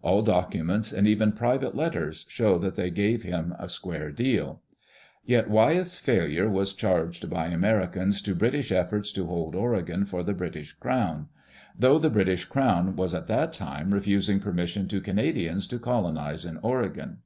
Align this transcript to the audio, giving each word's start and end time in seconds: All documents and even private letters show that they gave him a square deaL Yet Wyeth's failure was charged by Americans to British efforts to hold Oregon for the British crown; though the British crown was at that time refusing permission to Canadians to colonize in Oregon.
All 0.00 0.22
documents 0.22 0.90
and 0.90 1.06
even 1.06 1.32
private 1.32 1.76
letters 1.76 2.24
show 2.26 2.56
that 2.56 2.76
they 2.76 2.88
gave 2.88 3.24
him 3.24 3.54
a 3.58 3.68
square 3.68 4.10
deaL 4.10 4.62
Yet 5.22 5.50
Wyeth's 5.50 5.98
failure 5.98 6.48
was 6.48 6.72
charged 6.72 7.28
by 7.28 7.48
Americans 7.48 8.22
to 8.22 8.34
British 8.34 8.72
efforts 8.72 9.12
to 9.12 9.26
hold 9.26 9.54
Oregon 9.54 10.06
for 10.06 10.22
the 10.22 10.32
British 10.32 10.72
crown; 10.72 11.28
though 11.78 11.98
the 11.98 12.08
British 12.08 12.46
crown 12.46 12.96
was 12.96 13.12
at 13.12 13.26
that 13.26 13.52
time 13.52 13.92
refusing 13.92 14.40
permission 14.40 14.88
to 14.88 15.00
Canadians 15.02 15.66
to 15.66 15.78
colonize 15.78 16.46
in 16.46 16.56
Oregon. 16.62 17.18